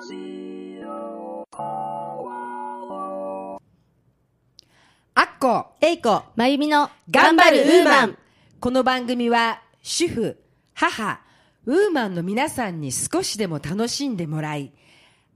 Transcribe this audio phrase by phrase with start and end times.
[5.22, 8.18] ッコ、えいこ、まゆみの頑張るウーマン
[8.60, 10.40] この番組は主婦、
[10.72, 11.20] 母、
[11.66, 14.72] ウーマンの皆さんに少しでも楽しんでもらい、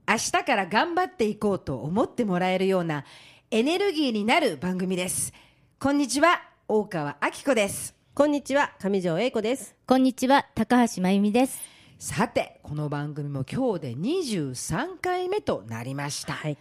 [0.07, 3.03] 明日から頑張っていこうと思ってもらえるような
[3.51, 5.33] エネルギーになる番組です。
[5.77, 7.95] こんにちは、大川明子です。
[8.13, 9.75] こんにちは、上条えいこです。
[9.85, 11.72] こんにちは高橋まゆみです
[12.05, 16.33] さて、この番組も今日で23回目となりました。
[16.33, 16.57] はい。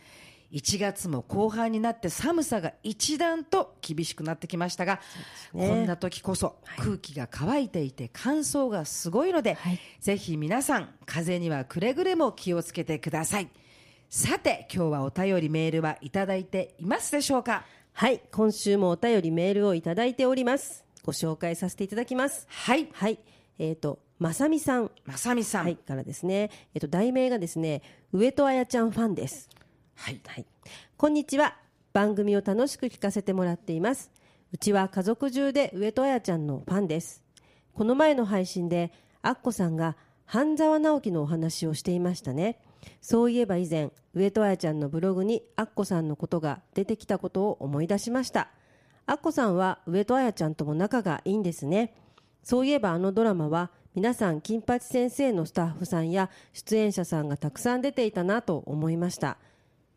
[0.53, 5.01] 1月も後半になって寒さが一段と厳しくなってきましたが、
[5.53, 13.48] ねこんな時こそ空気が乾いていて乾燥がすごいので、はいぜひ皆さん風にはくれぐれも気をつけてください
[14.11, 17.65] さて今日はお便りメールはいただいていますでしょうか？
[17.95, 20.84] はい、今週もお便りメールをいただいております。
[21.05, 22.47] ご紹介させていただきます。
[22.48, 23.19] はいはい。
[23.59, 24.93] えっ、と、まさみさん。
[25.05, 26.53] まさみさんはい、からですね。
[26.75, 29.48] えっ、と、題名がですね、上戸彩ちゃんファンです。
[29.97, 30.47] はいはい。
[30.97, 31.56] こんにちは。
[31.92, 34.12] 番組を楽しく聞かせてもらっています。
[34.53, 37.25] うちは家族中で上戸彩ちゃんのファンです。
[37.75, 42.61] この前の配信で、アッコさんが半沢直樹のお話をしていましたね。
[43.00, 48.53] そういえば以前、上戸彩ちゃんのブログにアッコさんのことが出てきたことを思い出しました。
[49.06, 51.97] アッコさんは上戸彩ちゃんとも仲がいいんですね。
[52.45, 59.37] そういえばあのドラマは皆さん金八先生のスタッフさんや出演者さんがたくさん出ていたなと思いました。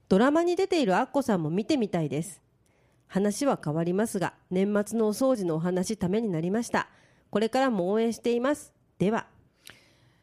[0.10, 2.42] ドラマに出ているアッコさんも見てみたいです。
[3.08, 6.90] 話は変わりますが、年末のお掃除のお話ためになりました。
[7.30, 8.74] これからも応援しています。
[9.00, 9.28] では、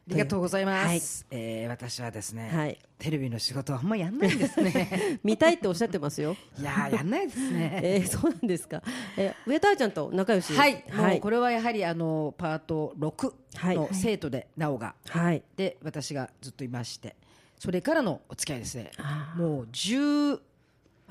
[0.05, 1.41] ありがとうございます、はい。
[1.41, 2.77] えー私はですね、はい。
[2.99, 5.19] テレビの仕事はあんまやんないんですね。
[5.23, 6.35] 見たいっておっしゃってますよ。
[6.59, 7.79] いやーやんないですね。
[7.81, 8.83] えーそうなんですか。
[9.15, 10.53] えー上戸彩ちゃんと仲良し？
[10.53, 11.11] はい、はい。
[11.13, 11.29] もうこ。
[11.29, 13.33] れはやはりあのパート6
[13.75, 13.89] のはい。
[13.93, 14.95] 生徒で、なおが。
[15.07, 15.41] はい。
[15.55, 17.15] で私がずっといまして。
[17.57, 18.91] それからのお付き合いですね。
[18.97, 20.39] あもう10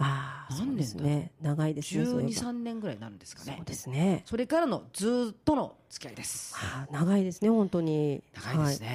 [0.02, 1.32] ああ、何年だですね。
[1.40, 2.04] 長いですね。
[2.04, 4.22] そういえば123年ぐらいになるんですかねそうですね。
[4.26, 8.22] それからのずっとの付き合いですああ長いですね、本当に。
[8.34, 8.88] 長いですね、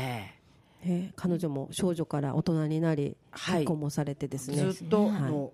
[0.83, 4.57] はいえー彼女も少女から大人になり、はい結婚もされてですね。
[4.71, 5.51] ずっとはいの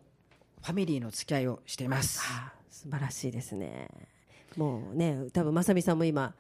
[0.62, 3.90] ファミリーの付き合いをしています、ああ素晴らしいですね。
[4.56, 6.34] もうね、多分まさみさんも今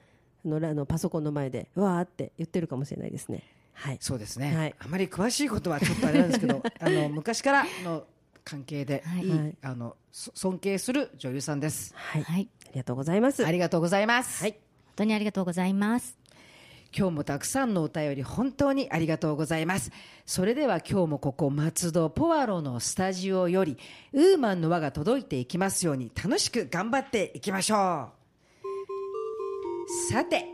[0.45, 3.43] あのあのパソコンの前でわーって言ってるかもしれないですね。
[3.73, 3.97] はい。
[3.99, 8.05] そうですね、はいあまり詳しいことはちょっとあれなんですけど あの昔からの
[8.43, 9.27] 関係でい。
[9.27, 9.57] い、はい。
[9.61, 11.93] あのそ尊敬する女優さんです。
[11.95, 12.23] はい。
[12.23, 12.49] はい。
[12.65, 13.45] ありがとうございます。
[13.45, 14.51] ありがとうございます、はい。
[14.51, 14.59] 本
[14.97, 16.17] 当にありがとうございます。
[16.95, 19.91] 今日もたくさんのお便り本当にありがとうございます。
[20.25, 23.77] それでは今日もここ松戸ポワロのスタジオより
[24.13, 28.23] ウーマンの輪が届いていきますように楽しく頑張っていきましょう。
[30.11, 30.45] さて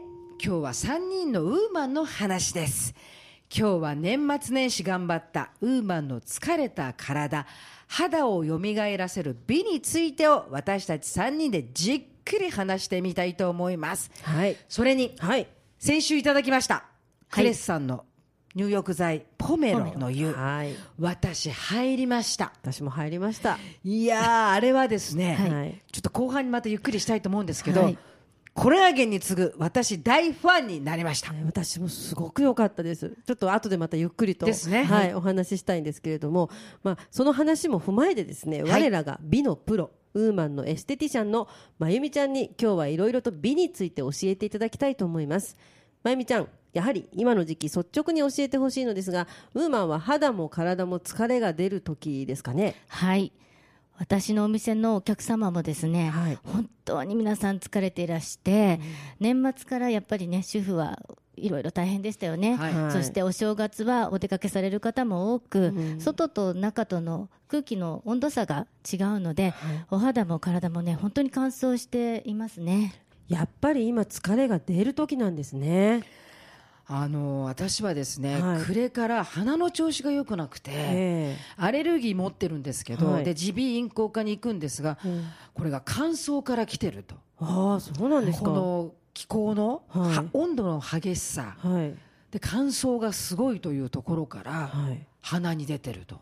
[0.44, 2.96] 今日は3人のウーマンの話です
[3.52, 7.48] 今日は年末年始頑張ったウーマンの疲れた体
[7.88, 14.56] 肌をよみがえらせる美についてを私たち3人でじっくり話してみたいと思いますはい。
[14.70, 15.48] それにはい。
[15.80, 16.82] 先週いただきました、い
[17.32, 18.06] クレスさんの
[18.54, 20.76] 入浴剤ポメロの湯はい。
[21.00, 23.58] 私入りました私も入りました。
[23.84, 27.98] いやーあれはですね、はいちょっと後半にまたゆっくりしたいと思うんですけど、はい
[28.60, 33.16] コラーゲンに次ぐ私大ファンになりましたね私もすごく良かったです。
[33.26, 36.50] ちょっと後でまたゆっくりと、ですねはい、お話ししたいんですけれども、
[36.84, 45.56] まあ、その話も踏まえてですね、はい我らが美のプロ、ウーマンのエステティシャンのまゆみちゃんに今日はいろいろと美について教えていただきたいと思います。
[46.04, 52.76] まゆみちゃん、やはり今の時期率直に教えてほしいのですが、ウーマンは肌も体も疲れが出る時ですかね？
[52.90, 53.32] はい
[54.00, 56.40] 私のお店のお客様もですね、はい。
[56.44, 58.80] 本当に皆さん疲れていらして、
[59.20, 60.98] 年末からやっぱりね主婦は
[61.36, 62.92] いろいろ大変でしたよね、はいはい。
[62.92, 66.00] そしてお正月はお出かけされる方も多く、うん。
[66.00, 69.54] 外と中との空気の温度差が違うので、はい。
[69.92, 72.94] お肌も体もね本当に乾燥していますね。
[73.28, 76.04] やっぱり今疲れが出る時なんですね。
[76.92, 78.62] あの私はですね、はい。
[78.64, 83.24] 暮れから鼻の調子が良くなくて、えアレルギー持ってるんですけど、はい。
[83.24, 85.24] で耳鼻咽喉科に行くんですが、うん。
[85.54, 87.14] これが乾燥から来てると。
[87.40, 88.46] ああ、そうなんですか。
[88.46, 90.16] この気候の、はい。
[90.16, 91.58] は温度の激しさ。
[91.60, 91.96] はい。
[92.32, 95.06] で乾燥がすごいというところから、はい。
[95.22, 96.20] 鼻に出てると。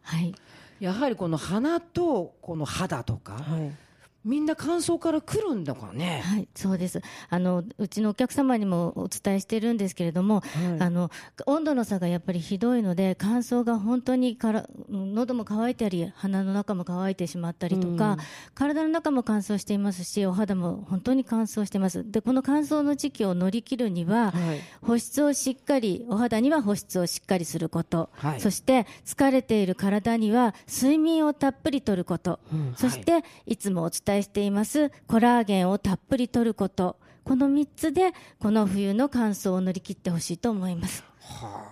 [0.00, 0.34] はい。
[0.80, 3.76] やはりこの鼻とこの肌とか、はい。
[4.26, 6.20] みんな感想から来るんだからね。
[6.24, 7.00] はい、そうです。
[7.30, 10.80] あのうちのお客様にもお伝えしてるんですけれども、はい。
[10.80, 11.10] あの
[11.46, 18.16] 温度の差がやっぱりひどいので、乾燥が本当にからうん喉も乾いたり、鼻の中も乾いてしまったりとか、
[18.54, 22.10] 体の中も乾燥していますし、お肌も本当に乾燥しています。
[22.10, 24.60] で、この乾燥の時期を乗り切るには、はい。
[24.82, 28.40] 保湿をしっかり、お肌には保湿をしっかりすること、はい。
[28.40, 32.40] そして疲れている体には睡眠をたっぷりとること、
[32.76, 41.04] そして、い、つもお伝えしていますコラーゲンをたっぷりとること、この3つでこの冬の乾燥を乗り切ってほしいと思います。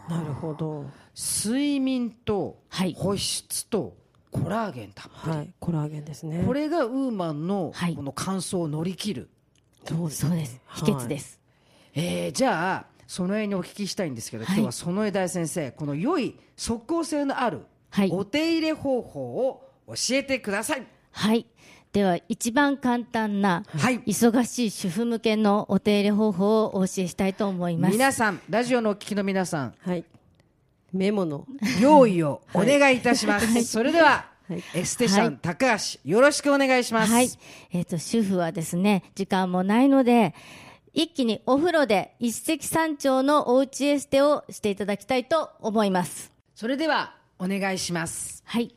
[0.08, 3.96] なるほど睡眠とはい保湿と
[4.32, 5.36] コラーゲンたっぷり。
[5.36, 9.30] はいコラーゲンですねこれがウーマンのはいこの乾燥を乗り切る。
[9.86, 10.60] そうそうです。
[10.74, 11.40] 秘訣です。
[11.94, 20.86] えーじゃあ、その絵にお聞きしたいんですけど、はい今日はその絵大先生、この良い即効性のあるはいお手入れ方法を教えてください。
[21.12, 21.46] はい。
[21.94, 27.92] では、一番簡単な、はい忙しい主婦向けのお手入れ方法をお教えしたいと思います。
[27.92, 30.04] 皆さん、ラジオのお聞きの皆さん、はい
[30.92, 31.46] メモの
[31.80, 33.62] 用意をお願いいたします。
[33.62, 37.12] それでは、はいエステシャン、はい高橋、よろしくお願いします。
[37.12, 37.30] はい。
[37.70, 40.34] えっ、と、主婦はですね、時間もないので、
[40.94, 46.32] 一気にお風呂で一石三鳥のおうちエステをしていただきたいと思います。
[46.56, 48.42] それでは、お願いします。
[48.46, 48.74] はい。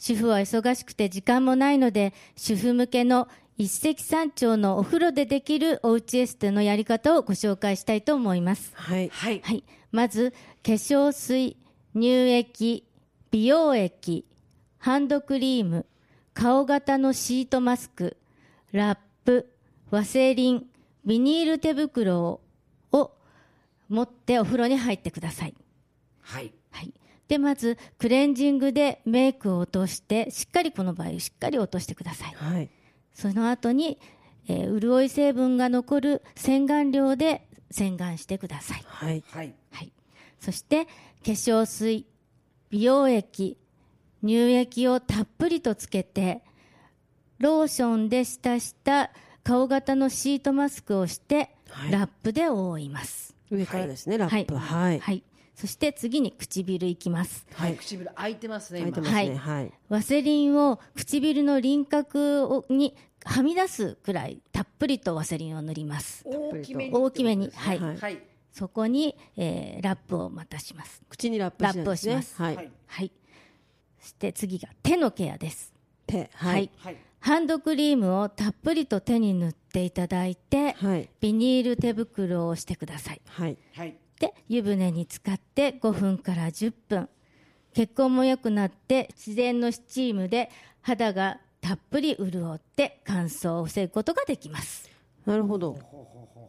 [0.00, 8.72] 主婦は忙しくて時間もないので、主婦向けの一石三鳥のお風呂でできるおうちエステのやり方をご紹介したいと思います。
[8.74, 9.40] はいはい。
[9.44, 9.62] はい。
[9.92, 10.32] まず、
[10.64, 11.58] 化粧水、
[11.94, 12.86] 乳液、
[13.30, 14.24] 美容液、
[14.78, 15.84] ハンドクリーム、
[16.32, 18.16] 顔型のシートマスク、
[18.72, 19.52] ラップ、
[19.90, 20.64] ワセリン、
[21.04, 22.40] ビニール手袋を
[22.92, 23.12] を
[23.90, 25.54] 持ってお風呂に入ってください。
[26.22, 26.54] はい。
[27.30, 27.38] はい。
[27.38, 32.34] で、まず、クレンジングでメイクを落として、しっかりこの場合、しっかり落としてください。
[32.34, 32.68] はい
[33.12, 33.98] その後に、
[34.48, 38.82] えー潤い成分が残る洗顔料で洗顔してください。
[38.86, 39.54] はいはい。
[39.72, 39.92] はい。
[40.40, 40.90] そして、化
[41.24, 42.06] 粧水、
[42.70, 43.58] 美容液、
[44.22, 46.42] 乳液をたっぷりとつけて、
[47.38, 49.10] ローションで浸した
[49.44, 53.34] 顔型のシートマスクをして、はいラップで覆います。
[53.50, 55.22] 上からですねラップはいはい。
[55.60, 57.46] そして次に唇いきます。
[57.52, 57.76] はい。
[57.76, 59.00] 唇開いてますね、今入って。
[59.02, 62.96] ますはいねはいワセリンを唇の輪郭をに
[63.26, 66.24] はみ出すくらいたっぷりとワセリンを塗ります。
[66.26, 66.94] 大きめに。
[66.94, 67.96] 大きめにはいはい。
[67.98, 68.22] はい。
[68.52, 71.02] そこに、えーラップをまたします。
[71.10, 73.12] 口にラップねラップをしますはいはいはい。
[74.00, 75.74] そして次が手のケアです。
[76.06, 76.96] 手ははいいはい。
[77.20, 83.20] ハンドクリームをたっぷりと手に塗っていただいて、はいビニール手袋をしてください。
[83.26, 83.94] はいはい。
[84.20, 87.08] で、湯船に浸かって5分から10分。
[87.72, 90.50] 血行も良くなって自然のスチームで
[90.82, 94.90] 肌がたっぷり潤って乾燥を防ぐことができます。
[95.24, 95.78] なるほど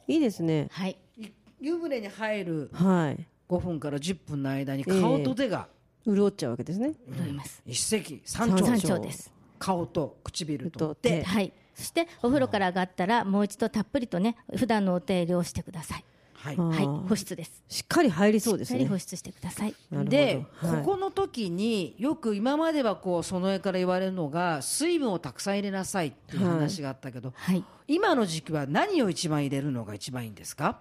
[0.07, 0.97] いいですねはい。
[1.17, 1.27] い
[1.59, 5.67] 湯船に入るはい5分から10分の間にええ顔と手が
[6.07, 7.61] 潤っちゃうわけですね潤います。
[7.65, 9.31] 一石三三鳥山頂です。
[9.59, 11.53] 顔と唇と手はい。
[11.75, 16.05] そしてお風呂から上がったらもう一度たっぷりとね、普段のお手入れをしてください。
[16.41, 16.55] はい。
[16.55, 17.63] 保湿です。
[17.69, 19.75] しっかり入りそうですねしっかり保湿してください。
[19.91, 27.63] なるほどで、はいここの時によく今まではこうその絵から言われるのが水分をたくさん入れなさいっていう話があったけど、はい。
[27.87, 30.79] 今の時期は何を一番入れるのが一番いいんですか？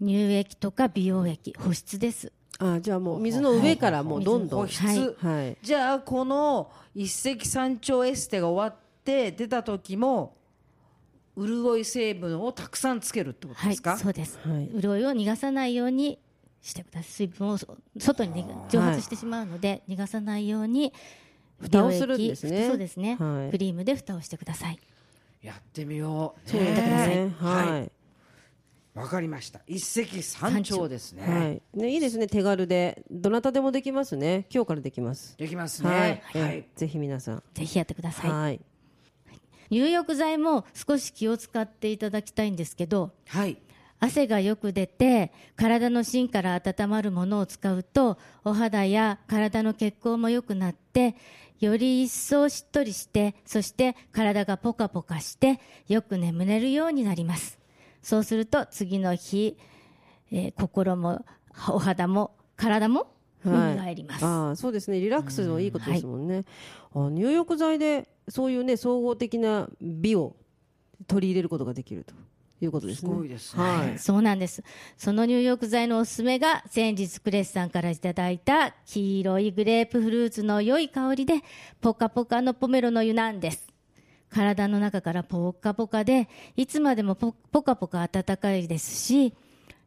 [0.00, 2.32] 乳液とか美容液、保湿です。
[2.58, 10.36] あじゃあもう水の上からもうどんどんはいじゃあこの一石三鳥エステが終わって出た時も
[11.46, 14.38] 潤い成分をたくさんつけるってことはいですか、、そうです。
[14.44, 14.70] はい。
[14.80, 16.18] 潤いを逃がさないように
[16.62, 17.10] してください。
[17.10, 20.92] 水分をそ外にね蒸発してしまうので、逃がさないように
[21.60, 22.66] 蓋をするんですね。
[22.68, 23.50] そうですね、はい。
[23.50, 24.78] クリームで蓋をしてください。
[25.42, 26.50] やってみよう。
[26.50, 27.08] そうねてください。
[27.08, 27.92] ねははい。
[28.92, 29.60] わかりました。
[29.66, 31.62] 一石三鳥ですね、はい。
[31.78, 32.26] ねいいですね。
[32.26, 33.02] 手軽で。
[33.10, 34.46] どなたでもできますね。
[34.52, 35.36] 今日からできます。
[35.38, 36.22] できますはい。
[36.34, 37.42] はい、ぜひ皆さん。
[37.54, 38.30] ぜひやってください。
[38.30, 38.60] はい
[39.70, 43.56] 入浴剤も少し気を使っていただきたいんですけど、はい。
[44.00, 51.16] 汗がよく出て体の芯から温まるものを使うとお肌や体の血行も良くなって
[51.58, 57.58] より一層しっとりしてそして体がポカポカしてよく眠れるようになります。
[58.02, 59.58] そうすると次の日、
[60.32, 61.22] えー心も
[61.68, 63.94] お肌も体も蘇はい。
[63.94, 65.00] ります、ああそうですね。
[65.00, 66.44] リラックスのいいことですもんね、
[66.94, 70.36] あ入浴剤でそういうね総合的な美を
[71.06, 72.14] 取り入れることができると
[72.60, 73.62] いうことですすねごいですね。
[73.62, 73.98] はい。
[73.98, 74.62] そうなんです。
[74.98, 81.34] その入浴剤のおすすめが先日クレスさんからいただいた黄色いグレープフルーツの良い香りで
[81.80, 83.66] ポカポカのポメロの湯なんです。
[84.28, 89.34] 体の中からポッカポカでいつまでもポポカポカ暖かいですし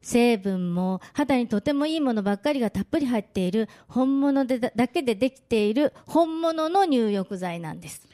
[0.03, 8.07] 成分も肌にとてもいいものばっかりがたっぷり入っている本物でだだけでできている本物の入浴剤なんです。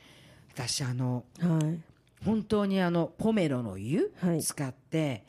[0.54, 1.80] 私あのはい。
[2.24, 4.42] 本当にあのポメロの湯はい。
[4.44, 5.24] 使って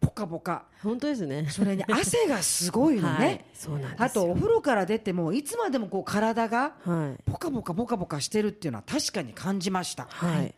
[0.00, 0.64] ポカポカ。
[0.82, 1.46] 本当ですね。
[1.48, 3.44] それに汗がすごいのね、 はい。
[3.54, 4.04] そうなんですよ。
[4.04, 7.22] あとお風呂から出てもいつまでもこう体がはい。
[7.24, 10.54] ポカポカポカポカしてるっていうのは確かに感じました、はい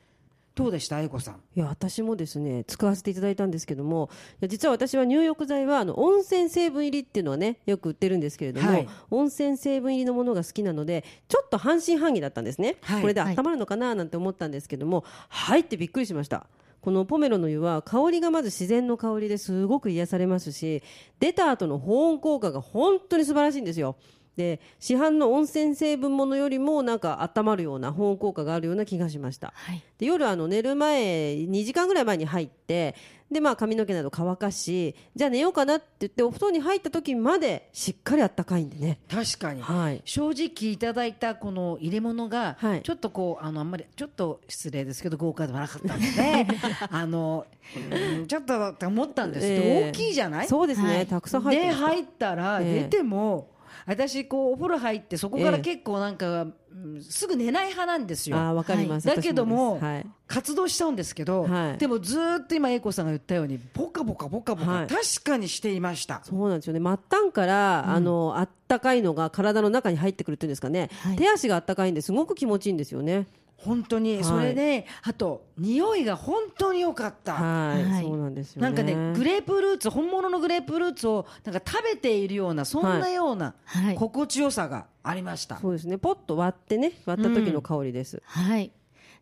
[0.57, 0.97] どうでした？
[0.97, 1.35] 愛子さん。
[1.55, 8.89] いや私もですね使わせていただいたんですけどもいや実は私は入浴剤はあの温泉成分入りっていうのはねよく売ってるんですけれども、はい。
[9.11, 13.03] 温泉成分入りのものが好きなのでちょっと半信半疑だったんですね、はい。
[13.03, 16.47] これで温まるのかななんて思ったんですけども入ってびっくりしました。
[16.81, 20.85] このポメロの湯は香りがまず自然の香りですごく癒されますし
[21.19, 23.97] 出た後の保温効果が本当に素晴らしいんですよ
[24.37, 29.53] で市販の温泉成分ものよりもなんか温まるような保温効果があるような気がしました。
[29.55, 29.83] はい。
[29.99, 31.01] で夜あの寝る前
[31.35, 32.95] 2時間ぐらい前に入って
[33.31, 39.01] で、まあ、髪の毛など乾かしじゃあ寝ようかなって言ってお布団に入った時までしっかりあったかいんでね。
[39.11, 40.03] 確かに、はい。
[40.05, 42.83] 正直いただいたこの入れ物が、はい。
[42.83, 46.47] ちょっとこうあのあんまりちょっと失礼ですけど豪華ではなかったので
[46.91, 47.47] あの、
[47.91, 49.47] うんちょっとって思ったんです。
[49.49, 49.89] けど、ええ。
[49.89, 50.47] 大きいじゃない？
[50.47, 51.07] そうですね、はい。
[51.07, 52.83] たくさん入ってで入ったらええ。
[52.91, 53.49] 出ても、
[53.85, 55.61] 私こうお風呂入ってそこからええ。
[55.61, 56.55] 結構なんか、うん
[57.01, 58.37] すぐ寝ない派なんですよ。
[58.37, 59.81] あーわかります、だけども
[60.27, 61.79] 活動しちゃうんですけど、はい。
[61.79, 64.87] でもずーっと今英子さんが言ったようにポカポカポカポカ、はい。
[64.87, 66.21] 確かにしていました。
[66.23, 66.81] そうなんですよね。
[66.81, 71.17] 末端から、あのあったかいのが体の中に入ってくるっていうんですかね、はい。
[71.17, 73.27] 手足があったかいんですごく気持ちいいんですよね
[73.67, 78.05] 本当にそれで、あと匂いが本当に良かった、はい、はい。
[78.05, 78.69] そうなんですよね。
[78.69, 83.95] なんかねグレープフルーツ本物のグレープフルーツをなんか食べているようなそんなようなはい。
[83.97, 85.99] 心地よさがありました、そうですね。
[85.99, 88.71] ポッと割ってね割った時の香りです、はい。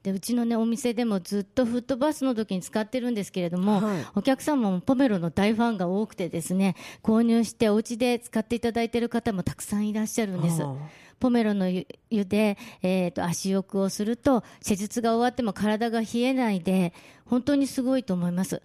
[0.05, 4.07] でうちのねお店でもずっとフットバスの時に使ってるんですけれども、はい。
[4.15, 10.63] お客様もポメロの大ファンが多くてですね購入してお家で使っていただいている方もたくさんいらっしゃるんです。
[11.21, 16.93] ポメロの湯湯で、えー、と足浴をすると施術が終わっても体が冷えないで
[17.25, 18.61] 本当にすごいと思います。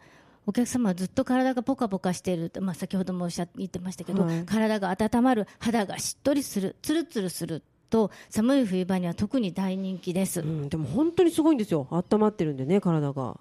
[0.46, 4.46] お客様はずっと体がポカポカしていると、まあ、先ほどもおっしゃって言ってましたけど、はい。
[4.46, 11.88] 体が温まる肌がしっとりするつるつるすると寒い冬場には特に大人気です、うん、でも本当にすごいんですよ。
[11.92, 13.38] 温まってるんでね体が。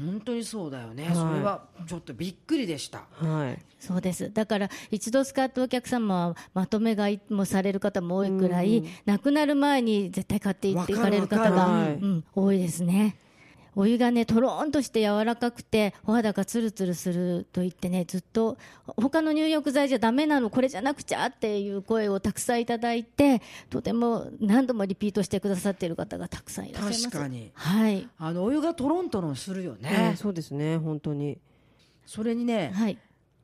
[0.00, 1.14] 本当にそうだよね、はい。
[1.14, 3.04] それはちょっとびっくりでした。
[3.12, 3.58] はい。
[3.78, 4.32] そうです。
[4.32, 13.16] だから一度使ったお客様はまとめ買いもされる方も多いくらい、亡くなる前に絶対買っていっていかれる方が、うん、多いですね。
[13.78, 18.58] お湯がねとろーんとして柔らかくてお肌がツルツルすると言ってねずっと
[18.96, 27.04] 他の入浴剤じゃダメなのこれじゃなくちゃっていう声をたくさんいただいてとても何度もリピートしてくださっている方がたくさんいらっしゃいます。
[27.04, 27.52] 確かに。
[27.54, 28.08] はい。
[28.18, 31.38] あのお湯がトロントロンするよね、ねそうですね本当に。
[32.04, 32.98] それにね、はい。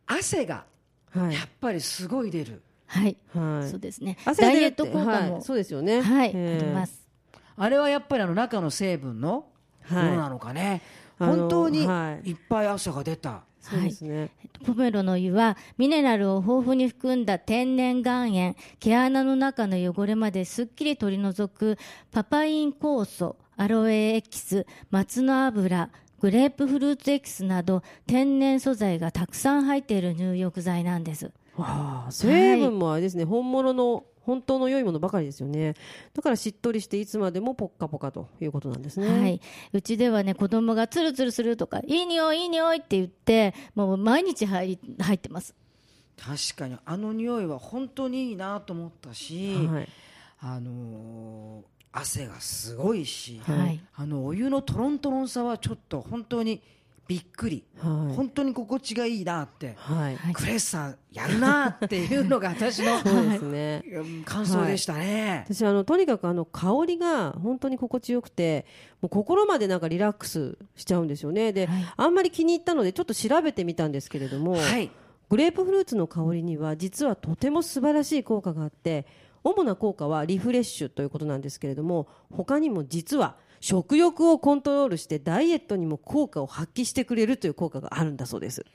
[0.06, 0.64] 汗が
[1.12, 1.34] はい。
[1.34, 2.60] やっぱりすごい出る。
[2.86, 3.70] はい、はい。
[3.70, 4.18] そうですね。
[4.36, 6.00] ダイエット効果もはい、そうですよね。
[6.00, 7.04] はい、えーあります。
[7.56, 9.46] あれはやっぱりあの中の成分の
[9.90, 10.10] もはい。
[10.10, 10.82] のなのかね、
[11.18, 12.30] あの本当にはい。
[12.30, 14.30] いっぱい汗が出た、そうですね、
[14.66, 21.78] ポメロの湯はミネラルを豊富に含んだ天然岩塩毛穴の中の汚れまですっきり取り除く
[22.12, 25.88] パパイン酵素アロエエキス松の油
[26.20, 31.30] グレープフルーツエキスなど天然素材がたくさん入っている入浴剤なんです。
[31.56, 35.74] ああ成分もあれですね、本物の本当の良いものばかりですよね。
[36.14, 39.08] だからしっとりしていつまでもポッカポカということなんですね。
[39.08, 39.40] はい、
[39.72, 45.54] うちではね子供がツルツルするとかいい匂いいい匂いって言ってもう毎日入り入ってます。
[46.16, 49.88] 確かにあの匂いは本当にいいなと思ったし、はい。
[50.40, 53.80] あのー汗がすごいし、はい。
[53.94, 56.60] あのお湯のトロントロンさはちょっと本当に
[57.06, 58.14] びっくり、はい。
[58.16, 60.32] 本当に心地がいいなって、はい、はい。
[60.32, 63.82] クレスさんやるなっていうのが私の そうですね。
[63.92, 65.44] うん感想でしたね。
[65.46, 68.64] 私あのとにかくあの香りが本当に心地よくて
[69.02, 71.52] もう心までなんかリラックスしちゃうんですよね。
[71.52, 71.84] で、はい。
[71.96, 74.90] あんまり気に入ったのでちょっと調べてみたんですけれども、はい、
[75.28, 79.06] グレープフルーツの香りには実はとても素晴らしい効果があって
[79.42, 88.66] 主な効果はリフレッシュということなんですけれども他にも実は食欲をコントロールしてダイエットにも効果を発揮してくれるという効果があるんだそうです。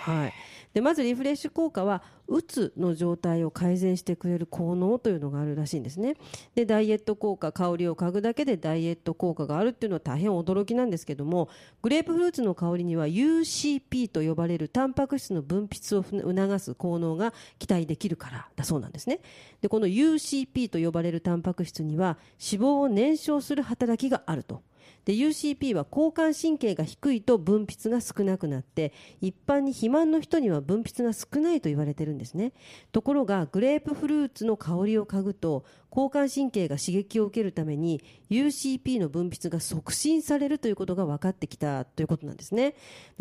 [0.00, 0.34] はい、
[0.72, 6.14] でまずリフレッシュ効果はうつの状態を改善してくれる効能というのがあるらしいんですね。
[6.54, 11.48] でダイエット効果香りを嗅ぐだけでダイエット効果があるっていうのは大変驚きなんですけども
[11.82, 19.20] グレープフルーツの香りには UCP と呼ばれるタンパク質の分泌を促す効能が期待できるからだそうなんですね。
[19.60, 24.62] でこの UCP と呼ばれるタンパク質には脂肪を燃焼する働きがあると。
[25.04, 32.52] で UCP は交感神経が低いと分泌が少なくなって一般に肥満の人には分泌が少ないと言われてるんですね。
[32.92, 42.74] ところがグレープフルーツの香りを嗅ぐと交感神経が刺激を受けるために UCP の分泌が促進されるということが分かってきたということなんですね。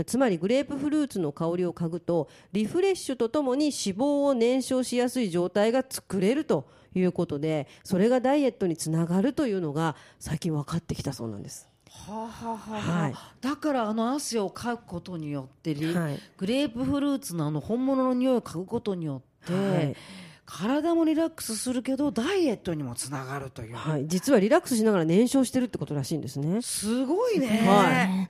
[0.06, 11.68] つまりグレープフルーツの香りを嗅ぐとリフレッシュとともに脂肪を燃焼しやすい状態が作れるということでそれがダイエットにつながるというのが最近分かってきたそうなんです。
[11.90, 13.14] はあはあはあはい。
[13.42, 16.20] だからあの汗をかくことによってリ、はい。
[16.38, 19.96] グレープフルーツのあの本物の匂いを嗅ぐことによって、はい。
[20.52, 26.64] 体もリラックスするけどダイエットにもつながるという、はい、実はリラックスしながら燃焼してるってことらしいんですね。
[26.64, 28.08] すごいね、はい。
[28.08, 28.30] ね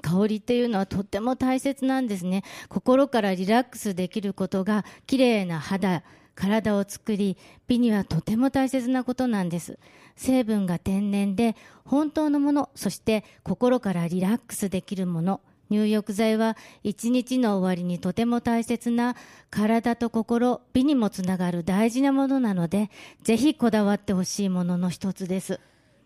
[0.00, 2.44] 香りっていうのはとっても大切なんですね。
[2.68, 6.04] 心からリラックスできることが綺麗な肌
[6.36, 9.80] 体を作り美にはとても大切なことなんです。
[10.14, 15.40] 成分が天然で本当のものそして心からリラックスできるもの。
[15.68, 19.16] 入浴剤は一日の終わりにとても大切な
[19.50, 22.88] 体と心美にもつながる大事なものなので
[23.24, 25.58] ぜひこだわってほしいものの一つです。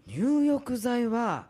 [0.07, 1.47] 入浴剤は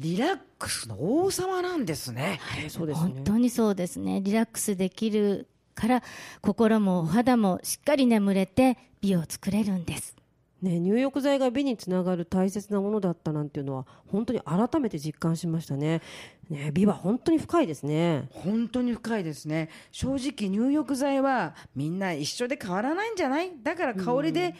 [0.00, 3.12] リラックスの王様なんですね、はい、そうですね。
[3.14, 4.20] 本当にそうですね。
[4.20, 6.02] リラックスできるから
[6.40, 10.16] 心もお肌もしっかり眠れて美を作れるんです。
[10.62, 16.00] ね、入浴剤が美につながる大切なものだったなんていうのは本当に改めて実感しましたね。
[16.48, 18.28] ね、美は本当に深いですね。
[18.30, 19.68] 本当に深いですね。
[19.92, 23.52] 正直入浴剤はみんな一緒で変わらないんじゃない？
[23.62, 24.54] だから香りで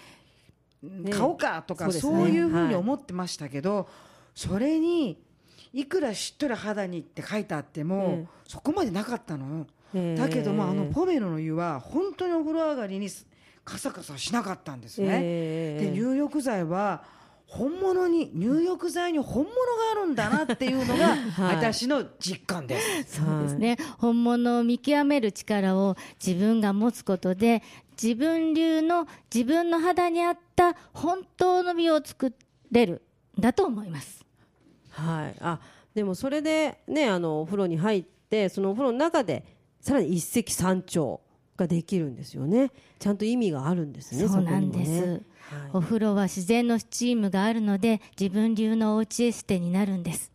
[0.82, 3.88] ね買おうかとか、そうですねそういうふうにはい思ってましたけど、
[4.34, 5.18] それに
[5.72, 9.73] いくらしっとり肌にって書いてあっても、ええそこまでなかったの、ええ
[10.16, 13.08] だけどもあのポメロの湯は本当にお風呂上がりに
[13.64, 17.04] カサカサしなかったんですね、ええで入浴剤は
[17.46, 19.54] 本物に入浴剤に本物が
[19.92, 21.56] あるんだなっていうのが、 はい。
[21.56, 23.20] 私の実感です。
[23.20, 27.62] そうですね、本物を見極める力を自分が持つことで
[28.02, 32.34] 自分流の自分の肌に合った本当の美を作
[32.72, 33.02] れる
[33.38, 34.24] んだと思います。
[34.90, 35.60] はい、あ
[35.94, 39.44] でもそれでねあのお風呂に入ってそのお風呂の中で
[39.84, 41.18] さらに一石三鳥
[41.58, 42.70] ができるんですよね。
[42.98, 45.22] ちゃんと意味があるんですねそうなんです、そこにもね。
[45.74, 50.32] お風呂は自然のスチームがあるので自分流のおうちエステになるんです。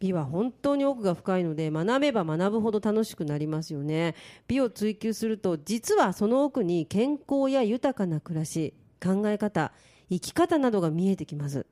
[0.00, 4.14] 美は本当に奥が深いので学べば学ぶほど楽しくなりますよね。
[4.48, 9.72] 美を追求すると実はその奥に健康や豊かな暮らし考え方
[10.10, 11.64] 生き方などが見えてきます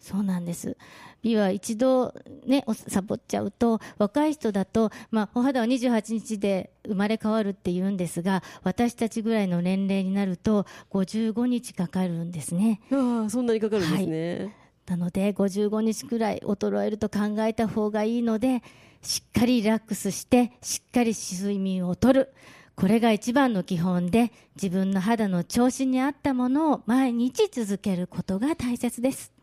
[0.00, 0.76] そうなんです。
[1.22, 2.14] 美は一度
[2.46, 12.80] ねおサボっちゃうと若い人だと、まあ、お肌は28日で生まれ変わるって言うんですが私たちぐらいの年齢になると55日かかるんですね。
[12.92, 14.54] ああそんなにかかるんですね、
[14.86, 18.62] なので55日くらい衰えると考えた方がいいので
[19.00, 22.32] しっかりリラックスしてしっかり睡眠をとる。
[22.76, 29.33] これが一番の基本で自分の肌の調子に合ったものを毎日続けることが大切ですす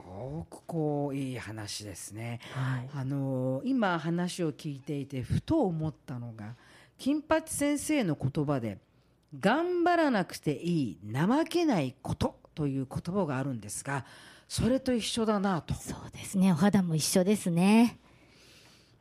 [0.00, 2.40] ごくこういい話ですね。
[2.52, 2.90] はい。
[2.94, 6.54] あの今話を聞いていてふと思ったのが
[6.98, 8.78] 金八先生の言葉で
[9.40, 14.04] 「頑張らなくていい怠けないこと」という言葉があるんですが
[14.48, 15.74] それと一緒だなと。
[15.74, 16.52] そうですね。
[16.52, 17.98] お肌も一緒ですね。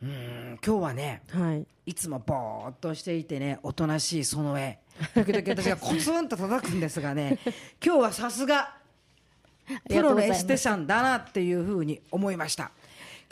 [0.02, 1.68] うん今日はねはい。
[1.86, 4.80] いつもぼーっとしていてねおとなしいその絵。
[5.16, 7.40] 時々私がコツンと叩くんですがね
[7.84, 8.78] 今日はさすが
[9.90, 12.72] プロのエステシャンだなっていうふうに思いました。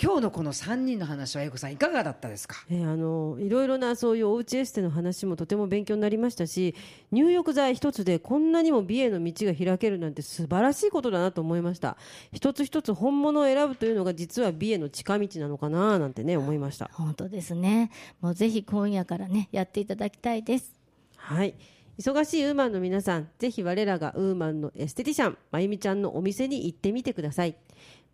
[0.02, 2.56] 今日のこの3人の話は英子さんいかがだったですか？
[2.72, 6.74] えーあのいろいろなそういうおうちエステの話もとても勉強になりましたし
[7.12, 11.98] 入浴剤一つでこんなにも美への道が開けるなんて素晴らしいことだなと思いました。
[12.32, 16.90] 一つ一つ本物を選ぶというのが実は美への近道なのかななんてね思いました。
[16.94, 17.92] 本当ですね。
[18.22, 20.74] もうぜひ今夜からねやっていただきたいです。
[21.18, 21.54] はい
[22.02, 27.56] 忙しいウーマンの皆さんぜひ我らがウーマンのエステティシャンまゆみちゃんのお店に行ってみてください。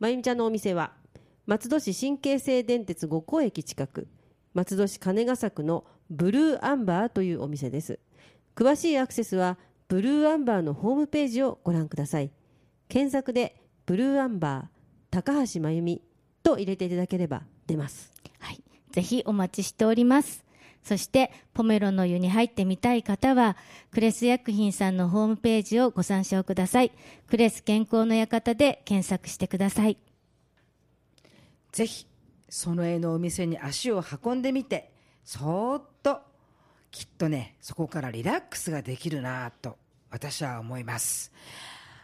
[0.01, 0.91] まゆみちゃんのお店は
[1.45, 4.09] 松戸市神経製電鉄五湖駅近く
[4.53, 7.99] 松戸市金ヶ作のブルーアンバーというお店です。
[8.57, 12.29] 詳しいアクセスはブルーアンバーのホームページをご覧ください。
[12.89, 14.67] 検索でブルーアンバー
[15.11, 16.01] 高橋真由美
[16.43, 18.11] と入れていただければ出ます。
[18.39, 20.46] はい、ぜひお待ちしております。
[20.87, 23.57] そして、ポメロの湯に入ってみたい方は、
[23.91, 26.91] クレス薬品さんのホームページをご参照ください。
[27.27, 29.97] クレス健康の館で検索してください。
[31.73, 32.07] ぜひ
[32.49, 34.91] その絵のお店に足を運んでみて
[35.23, 36.21] そーっと
[36.91, 39.77] きっとねそこからリラックスができるなと
[40.09, 41.31] 私は思います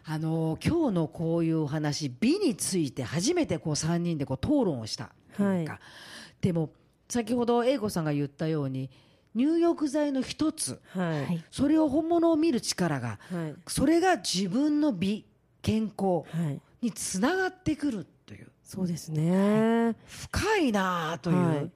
[0.05, 5.81] あの今日のこういうお話美について初めてこう3人でこう討論をしたというか、はい
[6.43, 6.71] でも
[7.13, 8.89] 先ほど英子さんが言ったように
[9.35, 11.25] 入浴剤の一つはい。
[11.25, 11.43] はい。
[11.51, 13.55] それを本物を見る力がはい。
[13.67, 15.25] それが自分の美
[15.61, 16.61] 健康はい。
[16.81, 18.47] につながってくるという。
[18.63, 21.71] そうですね、深いなあという、はい、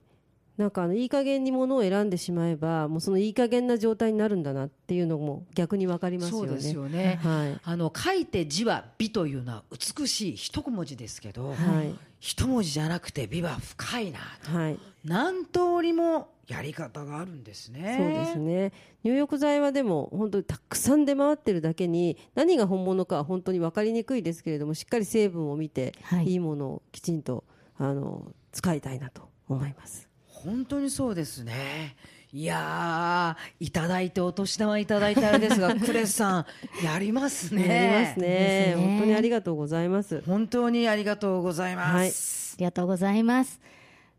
[0.58, 6.48] なんかあのいい加減にものを選んでしまえばもうそのいい加減な状態になるんだなっていうのも逆に分かりますよね。
[6.48, 7.60] そうですよね、はい。
[7.64, 11.94] あの書いて字は美というのは美しい一文字ですけど、はい。
[12.20, 17.96] 一文字じゃなくて美は深いなはい、何通りもやり方があるんですね。
[18.00, 18.74] そうですね。
[19.04, 26.32] 入浴剤はでも本当にたくさん出回ってるだけに何が本物かは本当に分かりにくいですけれどもしっかり成分を見て、はい。
[26.32, 27.44] い、いものをきちんと
[27.78, 30.07] あの使いたいなと思います。
[30.44, 31.96] 本当にそうですね
[32.34, 36.46] いやーいただいてお年玉いただいてあれですが クレスさん
[36.84, 40.22] やりますねやりますね本当にありがとうございます。
[40.26, 43.60] 本当にありがとうございます、ありがとうございます。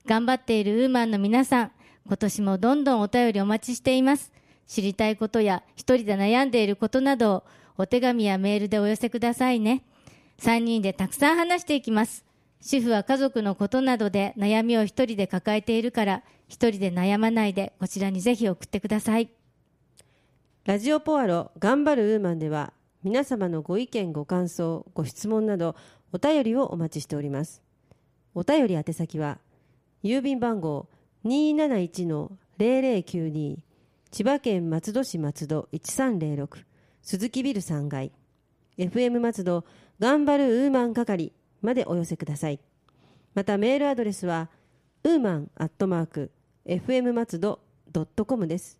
[0.06, 1.70] 頑張っているウーマンの皆さん、
[2.06, 4.32] 今年もどんどんお便りお待ちしています。
[4.66, 7.44] 知りたいことや一人で悩んでいることなどを
[7.76, 9.82] お手紙やメールでお寄せくださいね。
[10.40, 12.24] 3人でたくさん話していきます。
[12.60, 19.30] 主婦は家族のことなどで悩みを一人で抱えているから、一人で悩まないでこちらにぜひ送ってください。
[20.64, 25.76] ラジオポアロ頑張るウーマンでは皆様のご意見ご感想ご質問など
[26.12, 27.62] お便りをお待ちしております。
[28.34, 29.38] お便り宛先は
[30.02, 30.88] 郵便番号
[31.24, 33.58] 271-0092
[34.10, 36.64] 千葉県松戸市松戸1306
[37.02, 38.12] 鈴木ビル3階。
[38.76, 39.64] FM 松戸
[39.98, 41.32] 頑張るウーマン係。
[41.62, 42.60] までお寄せください
[43.34, 44.50] またメールアドレスは
[45.04, 46.30] ウーマンアットマーク
[46.66, 48.78] FM 松戸ドットコムです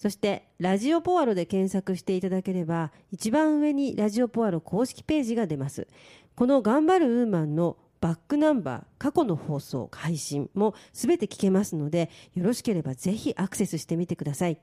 [0.00, 5.88] そして、ラジオポアロで検索していただければ、一番上にラジオポアロ公式ページが出ます。
[6.36, 14.58] この頑張るウーマンのバックナンバー、過去の放送、配信もすべて聞けますので、よろしければぜひアクセスしてみてください。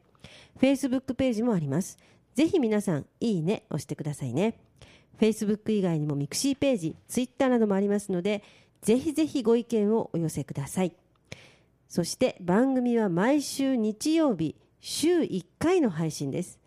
[0.59, 1.99] Facebook ページもあります。
[2.37, 4.59] ぜひ皆さん、いいね押してくださいね。
[5.19, 8.43] Facebook 以外にもミクシーページ、Twitter などもありますので、
[8.83, 10.93] ぜひぜひご意見をお寄せください。
[11.89, 16.59] そして番組は毎週日曜日、週1回の配信です。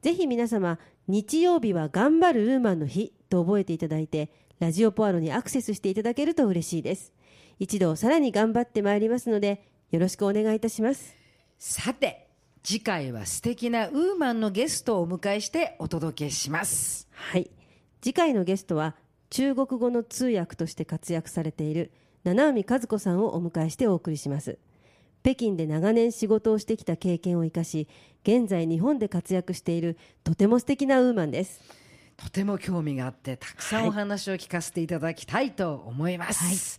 [0.00, 7.12] ぜひ皆様、日曜日は頑張るウーマンの日と覚えていただいて、ラジオポアロにアクセスしていただけると嬉しいです。
[7.58, 11.14] 一度さらに頑張ってまいりますので、よろしくお願いいたします。
[11.58, 12.27] さて
[12.68, 17.50] 次回は素敵なウーマンのゲストをお迎えしてお届けしますはい。
[18.02, 18.94] 次回のゲストは、
[19.30, 21.92] 中国語の通訳として活躍されている
[22.24, 24.58] 七海和子さんをお迎えしてお送りします。
[25.22, 27.88] 北京で長年仕事をしてきた経験を生かし、
[28.22, 31.62] 現在日本で活躍しているとても素敵なウーマンです。
[32.18, 36.78] とても興味があってたくさんお話を聞かせていただきたいと思います、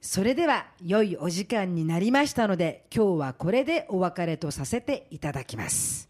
[0.00, 6.08] それでは良いお時間になりましたので今日はこれでお別れとさせていただきます。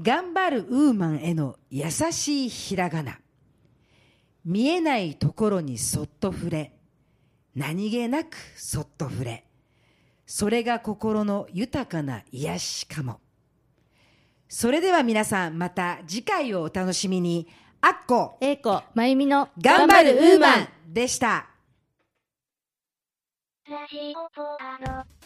[0.00, 3.18] 頑張るウーマンへの優しいひらがな。
[4.44, 6.72] 見えないところにそっと触れ。
[7.54, 9.44] 何気なくそっと触れ。
[10.26, 13.20] それが心の豊かな癒しかも。
[14.48, 17.48] それでは皆さんまた次回をお楽しみに。
[17.82, 18.82] あっこえいこ。
[18.94, 19.50] まゆみの。
[19.60, 21.53] 頑張るウーマンでした
[23.66, 25.23] ラジオポアド。